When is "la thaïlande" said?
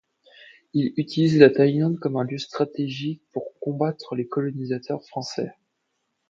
1.37-1.99